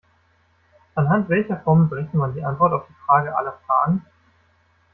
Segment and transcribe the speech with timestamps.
[0.95, 4.03] Anhand welcher Formel berechnet man die Antwort auf die Frage aller Fragen?